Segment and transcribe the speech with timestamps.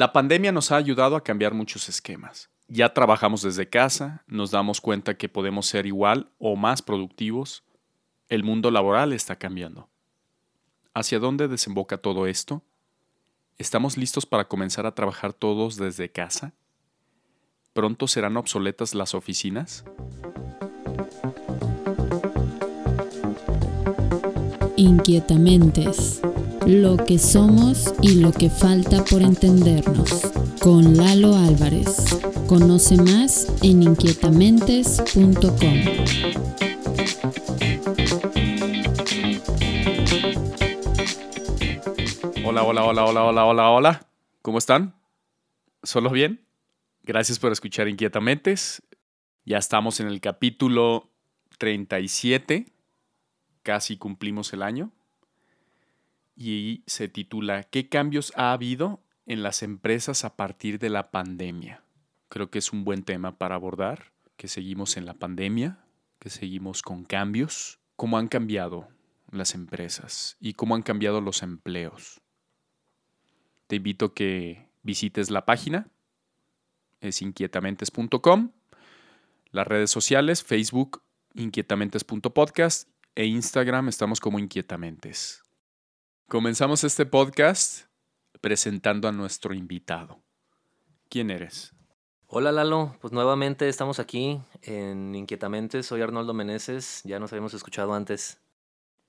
[0.00, 2.48] La pandemia nos ha ayudado a cambiar muchos esquemas.
[2.68, 7.64] Ya trabajamos desde casa, nos damos cuenta que podemos ser igual o más productivos.
[8.30, 9.90] El mundo laboral está cambiando.
[10.94, 12.62] ¿Hacia dónde desemboca todo esto?
[13.58, 16.54] ¿Estamos listos para comenzar a trabajar todos desde casa?
[17.74, 19.84] ¿Pronto serán obsoletas las oficinas?
[24.76, 26.22] Inquietamentes.
[26.66, 30.30] Lo que somos y lo que falta por entendernos.
[30.60, 32.20] Con Lalo Álvarez.
[32.46, 35.80] Conoce más en inquietamentes.com.
[42.44, 44.06] Hola, hola, hola, hola, hola, hola, hola.
[44.42, 44.94] ¿Cómo están?
[45.82, 46.44] ¿Solo bien?
[47.02, 48.82] Gracias por escuchar Inquietamentes.
[49.44, 51.10] Ya estamos en el capítulo
[51.58, 52.66] 37.
[53.62, 54.92] Casi cumplimos el año
[56.40, 61.84] y se titula ¿Qué cambios ha habido en las empresas a partir de la pandemia?
[62.30, 65.84] Creo que es un buen tema para abordar, que seguimos en la pandemia,
[66.18, 68.88] que seguimos con cambios, cómo han cambiado
[69.30, 72.22] las empresas y cómo han cambiado los empleos.
[73.66, 75.88] Te invito a que visites la página,
[77.02, 78.52] es inquietamentes.com,
[79.50, 81.02] las redes sociales, Facebook,
[81.34, 85.42] inquietamentes.podcast e Instagram estamos como inquietamentes.
[86.30, 87.86] Comenzamos este podcast
[88.40, 90.22] presentando a nuestro invitado.
[91.08, 91.74] ¿Quién eres?
[92.28, 95.82] Hola Lalo, pues nuevamente estamos aquí en Inquietamente.
[95.82, 98.40] Soy Arnoldo Meneses, ya nos habíamos escuchado antes.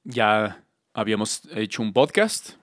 [0.03, 2.53] Ya habíamos hecho un podcast.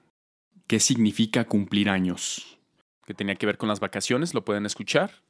[0.67, 2.59] ¿Qué significa cumplir años?
[3.07, 5.23] Que tenía que ver con las vacaciones, lo pueden escuchar.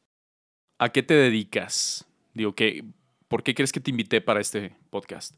[0.78, 2.06] ¿A qué te dedicas?
[2.32, 2.82] Digo, ¿qué,
[3.28, 5.34] ¿por qué crees que te invité para este podcast?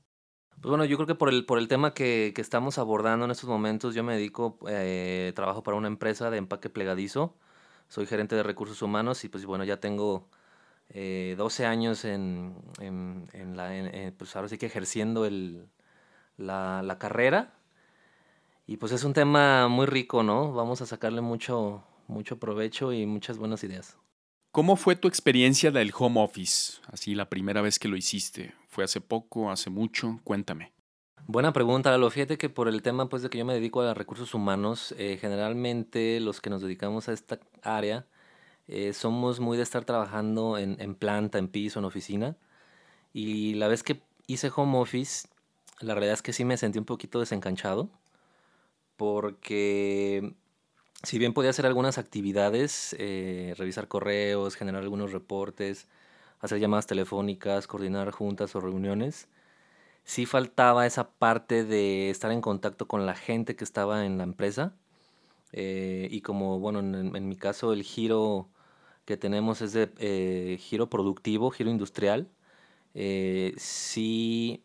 [0.61, 3.31] Pues bueno, yo creo que por el, por el tema que, que estamos abordando en
[3.31, 7.35] estos momentos, yo me dedico, eh, trabajo para una empresa de empaque plegadizo,
[7.89, 10.29] soy gerente de recursos humanos y pues bueno, ya tengo
[10.91, 15.67] eh, 12 años en, en, la, en, pues ahora sí que ejerciendo el,
[16.39, 17.55] la, la carrera
[18.67, 20.53] y pues es un tema muy rico, ¿no?
[20.53, 23.97] Vamos a sacarle mucho, mucho provecho y muchas buenas ideas.
[24.53, 26.81] ¿Cómo fue tu experiencia del home office?
[26.89, 28.53] Así la primera vez que lo hiciste.
[28.67, 30.19] ¿Fue hace poco, hace mucho?
[30.25, 30.73] Cuéntame.
[31.29, 32.11] Buena pregunta, Lalo.
[32.11, 34.93] Fíjate que por el tema pues, de que yo me dedico a los recursos humanos,
[34.99, 38.07] eh, generalmente los que nos dedicamos a esta área
[38.67, 42.37] eh, somos muy de estar trabajando en, en, planta, en piso, en oficina.
[43.13, 45.29] Y la vez que hice home office,
[45.79, 47.89] la realidad es que sí me sentí un poquito desencanchado
[48.97, 50.35] porque
[51.03, 55.89] si bien podía hacer algunas actividades, eh, revisar correos, generar algunos reportes,
[56.41, 59.29] hacer llamadas telefónicas, coordinar juntas o reuniones,
[60.05, 64.25] sí faltaba esa parte de estar en contacto con la gente que estaba en la
[64.25, 64.75] empresa.
[65.53, 68.49] Eh, y como, bueno, en, mi caso el giro
[69.07, 72.29] que tenemos es de eh, giro productivo, giro industrial,
[73.57, 74.63] sí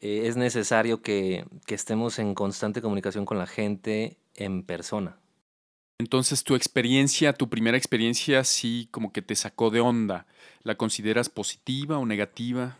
[0.00, 5.21] es necesario que estemos en constante comunicación con la gente en persona.
[6.02, 10.26] Entonces, tu experiencia, tu primera experiencia, sí como que te sacó de onda.
[10.64, 12.76] ¿La consideras positiva o negativa?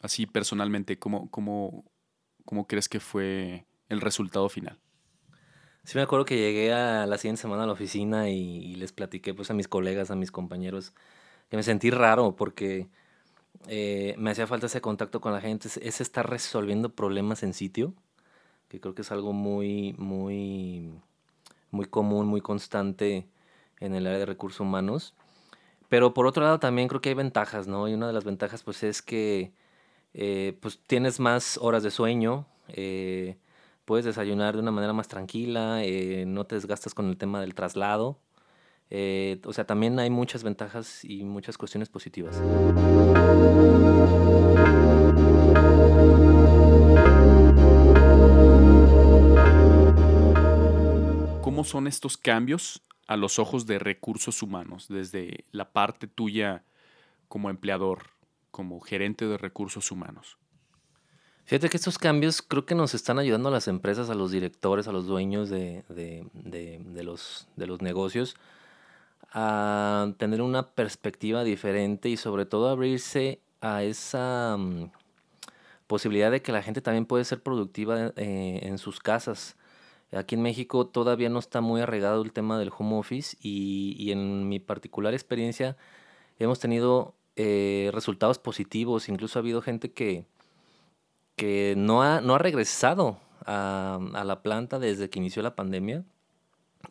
[0.00, 1.84] Así personalmente, ¿cómo, cómo,
[2.46, 4.78] cómo crees que fue el resultado final?
[5.84, 9.34] Sí, me acuerdo que llegué a la siguiente semana a la oficina y, les platiqué
[9.34, 10.94] pues, a mis colegas, a mis compañeros,
[11.50, 12.88] que me sentí raro porque
[13.68, 17.92] eh, me hacía falta ese contacto con la gente, es estar resolviendo problemas en sitio,
[18.68, 20.90] que creo que es algo muy, muy
[21.72, 23.26] muy común, muy constante
[23.80, 25.14] en el área de recursos humanos.
[25.88, 27.88] Pero por otro lado también creo que hay ventajas, ¿no?
[27.88, 29.52] Y una de las ventajas pues es que
[30.14, 33.36] eh, pues tienes más horas de sueño, eh,
[33.84, 37.54] puedes desayunar de una manera más tranquila, eh, no te desgastas con el tema del
[37.54, 38.20] traslado.
[39.44, 42.40] O sea, también hay muchas ventajas y muchas cuestiones positivas.
[51.42, 56.62] ¿Cómo son estos cambios a los ojos de recursos humanos, desde la parte tuya
[57.26, 58.10] como empleador,
[58.52, 60.38] como gerente de recursos humanos?
[61.44, 64.86] Fíjate que estos cambios creo que nos están ayudando a las empresas, a los directores,
[64.86, 68.36] a los dueños de, de, de, los, de los negocios
[69.32, 74.90] a tener una perspectiva diferente y sobre todo abrirse a esa um,
[75.88, 79.56] posibilidad de que la gente también puede ser productiva eh, en sus casas.
[80.12, 84.12] Aquí en México todavía no está muy arraigado el tema del home office y, y
[84.12, 85.76] en mi particular experiencia
[86.38, 89.08] hemos tenido eh, resultados positivos.
[89.08, 90.26] Incluso ha habido gente que,
[91.36, 96.04] que no, ha, no ha regresado a, a, la planta desde que inició la pandemia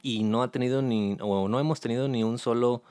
[0.01, 2.83] y no ha tenido ni, o no hemos tenido ni un solo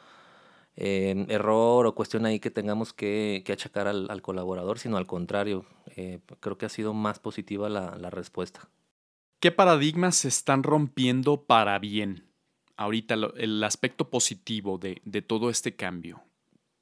[0.76, 5.66] eh, error o cuestión ahí que tengamos que, achacar al, colaborador, sino al contrario,
[5.96, 8.68] eh, creo que ha sido más positiva la, respuesta.
[9.40, 12.26] ¿Qué paradigmas se están rompiendo para bien?
[12.76, 16.22] Ahorita el aspecto positivo de, de todo este cambio,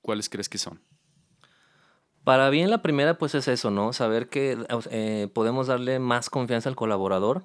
[0.02, 0.80] ¿cuáles crees que son?
[2.24, 3.92] Para bien la primera pues es eso, ¿no?
[3.92, 4.58] Saber que
[4.90, 7.44] eh, podemos darle más confianza al colaborador,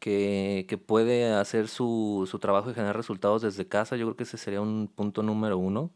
[0.00, 3.96] que, que puede hacer su, su, trabajo y generar resultados desde casa.
[3.96, 5.92] Yo creo que ese sería un punto número uno.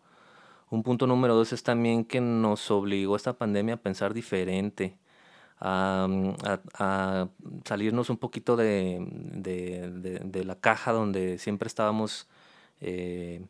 [0.71, 4.97] Un punto número dos es también que nos obligó esta pandemia a pensar diferente,
[5.61, 7.29] a,
[7.65, 8.99] salirnos un poquito de,
[9.33, 12.29] de, la caja donde siempre estábamos
[12.81, 13.45] eh,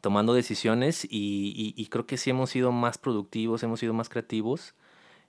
[0.00, 4.74] tomando decisiones y, creo que sí hemos sido más productivos, hemos sido más creativos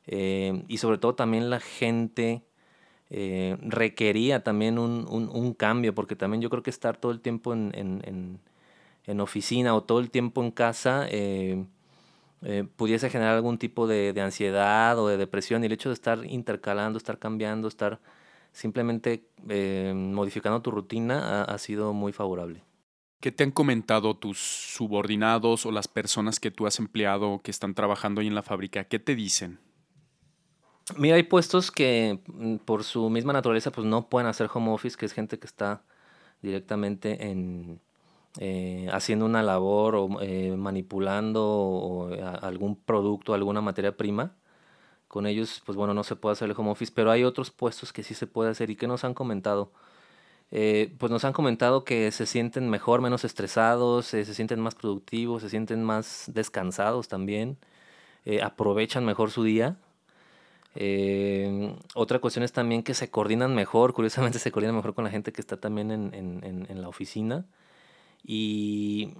[0.08, 2.44] eh, y sobre todo también la gente
[3.10, 8.40] eh, requería también un, cambio porque también yo creo que estar todo el tiempo en,
[9.20, 11.08] oficina o todo el tiempo en casa
[12.44, 16.26] eh, pudiese generar algún tipo de, ansiedad o de depresión y el hecho de estar
[16.26, 18.00] intercalando, estar cambiando, estar
[18.52, 19.28] simplemente
[19.94, 22.62] modificando tu rutina ha sido muy favorable.
[23.24, 27.74] ¿Qué te han comentado tus subordinados o las personas que tú has empleado que están
[27.74, 28.84] trabajando ahí en la fábrica?
[28.84, 29.60] ¿Qué te dicen?
[30.98, 34.98] Mira, hay puestos que mm, por su misma naturaleza pues no pueden hacer home office,
[34.98, 35.84] que es gente que está
[36.42, 37.80] directamente en,
[38.40, 42.10] eh, haciendo una labor o eh, manipulando
[42.42, 44.36] algún producto, alguna materia prima.
[45.08, 47.94] Con ellos, pues bueno, no se puede hacer el home office, pero hay otros puestos
[47.94, 49.72] que sí se puede hacer y que nos han comentado.
[50.56, 54.76] Eh, pues nos han comentado que se sienten mejor, menos estresados, eh, se sienten más
[54.76, 57.58] productivos, se sienten más descansados también,
[58.26, 59.78] eh, aprovechan mejor su día.
[61.96, 65.32] otra cuestión es también que se coordinan mejor, curiosamente se coordinan mejor con la gente
[65.32, 67.46] que está también en, la oficina.
[68.24, 69.14] Y,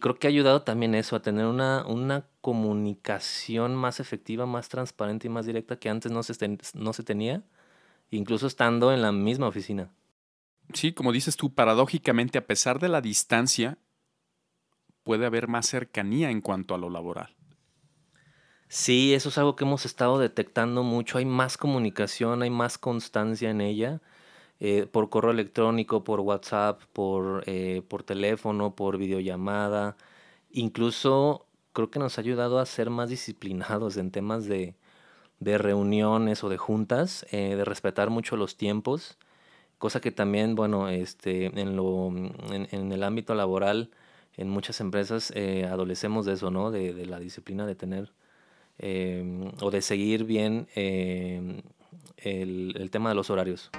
[0.00, 5.26] creo que ha ayudado también eso, a tener una, una comunicación más efectiva, más transparente
[5.26, 7.42] y más directa que antes no se, no se tenía,
[8.10, 9.90] incluso estando en la misma oficina
[10.74, 13.78] sí, como dices tú, paradójicamente, a pesar de la distancia,
[15.02, 17.34] puede haber más cercanía en cuanto a lo laboral.
[18.68, 21.18] Sí, eso es algo que hemos estado detectando mucho.
[21.18, 24.00] Hay más comunicación, hay más constancia en ella.
[24.60, 29.96] Eh, por correo electrónico, por WhatsApp, por, eh, por teléfono, por videollamada.
[30.52, 34.74] Incluso creo que nos ha ayudado a ser más disciplinados en temas de,
[35.40, 39.18] de reuniones o de juntas, eh, de respetar mucho los tiempos
[39.78, 43.90] cosa que también, bueno, este, en, lo, en, el ámbito laboral,
[44.36, 46.70] en muchas empresas eh, adolecemos de eso, ¿no?
[46.70, 48.12] De, la disciplina de tener
[48.78, 51.62] em, o de seguir bien el,
[52.76, 53.70] el tema de los horarios.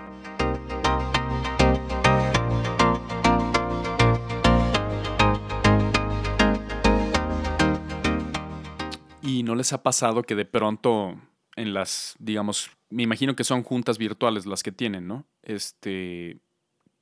[9.52, 11.20] No les ha pasado que de pronto
[11.58, 15.28] en las, digamos, me imagino que son juntas virtuales las que tienen, ¿no?
[15.44, 16.40] Este,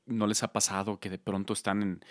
[0.07, 2.06] ¿no les ha pasado que de pronto están en,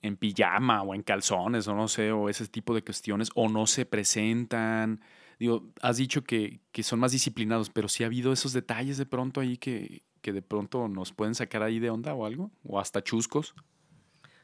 [0.00, 3.66] en pijama o en calzones o no sé, o ese tipo de cuestiones, o no
[3.66, 5.02] se presentan?
[5.38, 9.04] Digo, has dicho que, que son más disciplinados, pero sí ha habido esos detalles de
[9.04, 12.80] pronto ahí que, que de pronto nos pueden sacar ahí de onda o algo, o
[12.80, 13.54] hasta chuscos.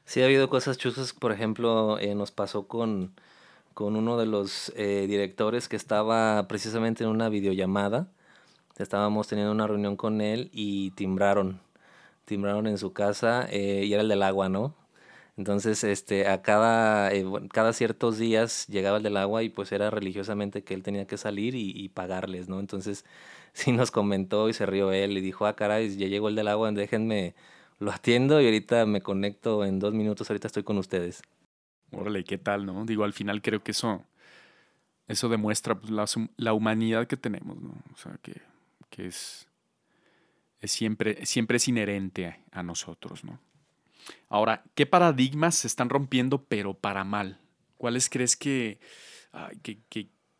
[0.04, 3.14] Sí, ha habido cosas chuscas, por ejemplo, eh, nos pasó con,
[3.80, 8.08] con uno de los eh, directores que estaba precisamente en una videollamada
[8.76, 11.62] estábamos teniendo una reunión con él y timbraron,
[12.26, 14.74] timbraron en su casa eh, y era el del agua, ¿no?
[15.38, 19.88] Entonces, este, a cada, eh, cada ciertos días llegaba el del agua y pues era
[19.88, 22.60] religiosamente que él tenía que salir y, pagarles, ¿no?
[22.60, 23.06] Entonces,
[23.54, 26.48] sí nos comentó y se rió él y dijo, ah, caray, ya llegó el del
[26.48, 27.34] agua, déjenme,
[27.78, 31.22] lo atiendo y ahorita me conecto en dos minutos, ahorita estoy con ustedes.
[31.92, 32.84] Órale, ¿qué tal, no?
[32.84, 34.04] Digo, al final creo que eso,
[35.08, 36.04] eso demuestra pues, la,
[36.36, 37.74] la humanidad que tenemos, ¿no?
[37.92, 38.40] O sea, que
[38.90, 39.48] que es,
[40.62, 43.40] siempre, siempre es inherente a, nosotros, ¿no?
[44.28, 47.40] Ahora, ¿qué paradigmas se están rompiendo pero para mal?
[47.78, 48.80] ¿Cuáles crees que,
[49.62, 49.80] que,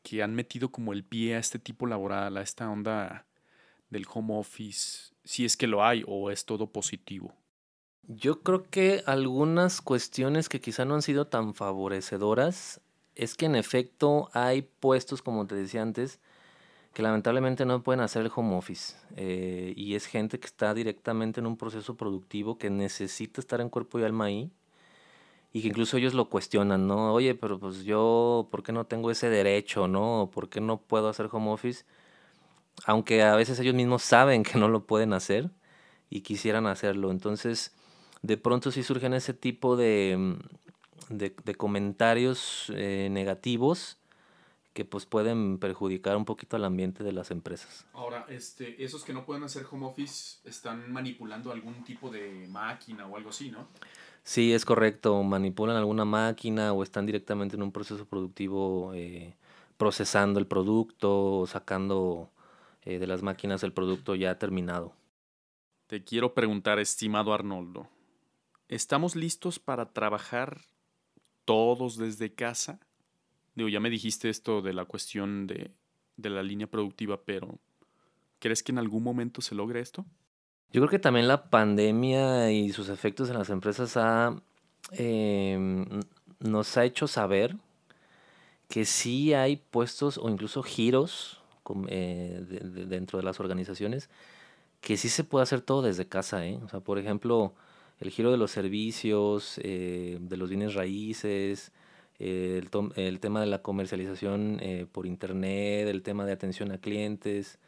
[0.03, 3.27] que, han metido como el pie a este tipo laboral, a esta onda
[3.89, 5.15] del home office?
[5.25, 7.35] Si es que lo hay o es todo positivo.
[8.09, 12.81] Yo creo que algunas cuestiones que quizá no han sido tan favorecedoras
[13.15, 16.19] es que en efecto hay puestos, como te decía antes,
[16.95, 18.97] que lamentablemente no pueden hacer el home office.
[19.17, 23.71] Eh, y es gente que está directamente en un proceso productivo que necesita estar en
[23.71, 24.53] cuerpo y alma ahí.
[25.53, 27.13] Y que incluso ellos lo cuestionan, ¿no?
[27.13, 30.31] Oye, pero pues yo, ¿por qué no tengo ese derecho, no?
[30.33, 31.85] ¿Por qué no puedo hacer home office?
[32.87, 35.51] Aunque a veces ellos mismos saben que no lo pueden hacer
[36.11, 37.11] y quisieran hacerlo.
[37.11, 37.75] Entonces,
[38.23, 40.37] de pronto sí surgen ese tipo de,
[41.09, 43.99] de, comentarios eh, negativos
[44.73, 47.87] que pues pueden perjudicar un poquito al ambiente de las empresas.
[47.93, 53.07] Ahora, este, esos que no pueden hacer home office están manipulando algún tipo de máquina
[53.07, 53.67] o algo así, ¿no?
[54.23, 55.23] Sí, es correcto.
[55.23, 59.35] Manipulan alguna máquina o están directamente en un proceso productivo eh,
[59.77, 62.31] procesando el producto o sacando
[62.83, 64.93] eh, de las máquinas el producto ya terminado.
[65.87, 67.89] Te quiero preguntar, estimado Arnoldo,
[68.71, 70.63] ¿estamos listos para trabajar
[71.45, 72.81] todos desde casa?
[73.55, 75.73] Digo, ya me dijiste esto de la cuestión de,
[76.17, 77.59] de la línea productiva, pero
[78.39, 80.07] ¿crees que en algún momento se logre esto?
[80.73, 83.99] Yo creo que también la pandemia y sus efectos en las empresas
[84.93, 85.85] em,
[86.39, 87.57] nos ha hecho saber
[88.69, 91.43] que sí hay puestos o incluso giros
[91.89, 92.41] eh,
[92.89, 94.09] dentro de las organizaciones
[94.81, 96.47] que sí se puede hacer todo desde casa.
[96.47, 96.61] ¿eh?
[96.65, 97.53] O sea, por ejemplo,
[98.01, 101.73] el giro de los servicios, eh, de los bienes raíces,
[102.19, 104.61] el, el, tema de la comercialización
[104.93, 107.59] por internet, el tema de atención a clientes,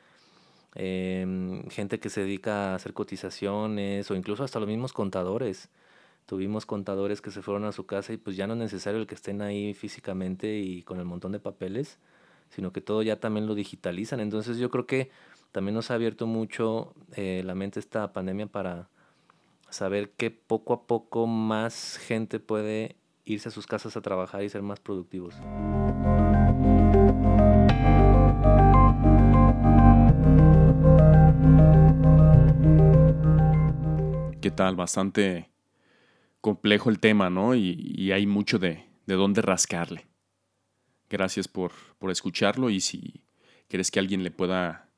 [0.74, 5.68] Em, gente que se dedica a hacer cotizaciones o incluso hasta los mismos contadores.
[6.26, 9.06] Tuvimos contadores que se fueron a su casa y pues ya no es necesario el
[9.06, 11.98] que estén ahí físicamente y con el montón de papeles,
[12.50, 14.20] sino que todo ya también lo digitalizan.
[14.20, 15.10] Entonces yo creo que
[15.52, 18.88] también nos ha abierto mucho eh, la mente esta pandemia para
[19.72, 24.48] saber que poco a poco más gente puede irse a sus casas a trabajar y
[24.48, 25.34] ser más productivos.
[34.40, 34.74] ¿Qué tal?
[34.74, 35.50] Bastante
[36.40, 37.54] complejo el tema, ¿no?
[37.54, 40.06] Y, hay mucho de, de, dónde rascarle.
[41.08, 43.24] Gracias por, por escucharlo y si
[43.68, 44.90] quieres que alguien le pueda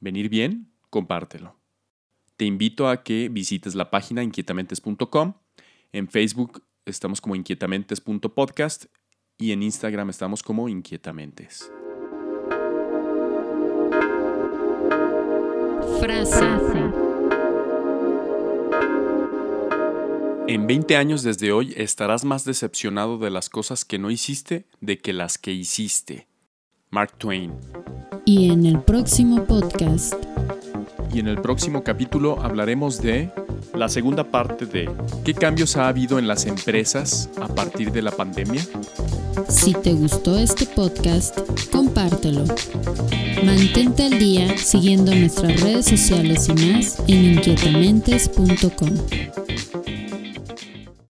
[0.00, 1.59] venir bien, compártelo.
[2.40, 5.34] Te invito a que visites la página inquietamentes.com.
[5.92, 8.86] En Facebook estamos como inquietamentes.podcast
[9.36, 11.70] y en Instagram estamos como inquietamentes.
[16.00, 16.46] Frase.
[20.48, 24.96] En 20 años desde hoy estarás más decepcionado de las cosas que no hiciste de
[24.96, 26.26] que las que hiciste.
[26.88, 27.52] Mark Twain.
[28.24, 30.29] Y en el próximo podcast.
[31.12, 33.30] Y en el próximo capítulo hablaremos de
[33.74, 34.90] la segunda parte de
[35.24, 38.62] ¿qué cambios ha habido en las empresas a partir de la pandemia?
[39.48, 41.38] Si te gustó este podcast,
[41.72, 42.44] compártelo.
[43.44, 49.39] Mantente al día siguiendo nuestras redes sociales y más en inquietamentes.com.